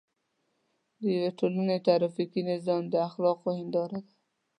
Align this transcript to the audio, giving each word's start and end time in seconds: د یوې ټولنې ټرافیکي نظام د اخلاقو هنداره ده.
د 1.01 1.03
یوې 1.15 1.29
ټولنې 1.39 1.77
ټرافیکي 1.85 2.41
نظام 2.51 2.81
د 2.89 2.95
اخلاقو 3.07 3.47
هنداره 3.59 3.99
ده. 4.05 4.11